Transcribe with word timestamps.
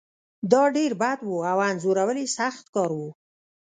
دا 0.51 0.63
ډیر 0.75 0.91
بد 1.01 1.19
و 1.25 1.31
او 1.51 1.57
انځورول 1.69 2.17
یې 2.21 2.27
سخت 2.37 2.65
کار 2.75 2.91
و 2.99 3.01